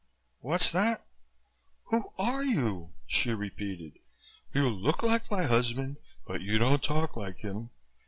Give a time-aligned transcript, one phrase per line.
[0.39, 1.05] "What's that?"
[1.91, 3.99] "Who are you?" she repeated.
[4.51, 7.69] "You look like my husband but you don't talk like him.